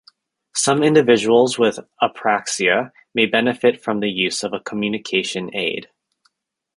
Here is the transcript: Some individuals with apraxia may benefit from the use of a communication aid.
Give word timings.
Some 0.55 0.81
individuals 0.81 1.59
with 1.59 1.77
apraxia 2.01 2.89
may 3.13 3.27
benefit 3.27 3.79
from 3.83 3.99
the 3.99 4.09
use 4.09 4.41
of 4.43 4.51
a 4.51 4.59
communication 4.59 5.53
aid. 5.55 5.89